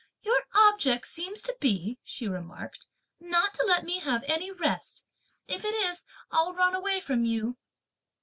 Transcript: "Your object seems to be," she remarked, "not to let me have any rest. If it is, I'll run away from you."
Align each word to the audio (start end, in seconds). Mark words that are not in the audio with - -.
"Your 0.23 0.47
object 0.55 1.05
seems 1.05 1.43
to 1.43 1.55
be," 1.59 1.99
she 2.03 2.27
remarked, 2.27 2.87
"not 3.19 3.53
to 3.53 3.65
let 3.67 3.85
me 3.85 3.99
have 3.99 4.23
any 4.25 4.49
rest. 4.49 5.05
If 5.47 5.63
it 5.63 5.75
is, 5.75 6.05
I'll 6.31 6.55
run 6.55 6.73
away 6.73 6.99
from 6.99 7.23
you." 7.23 7.57